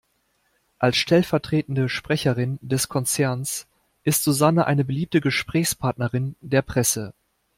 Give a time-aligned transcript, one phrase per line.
[0.79, 3.67] Als stellvertretende Sprecherin des Konzerns
[4.03, 7.13] ist Susanne eine beliebte Gesprächspartnerin der Presse.